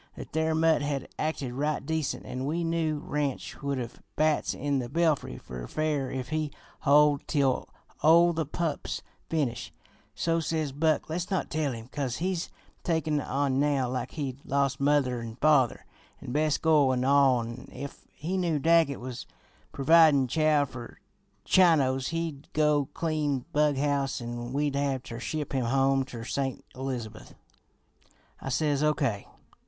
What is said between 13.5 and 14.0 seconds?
now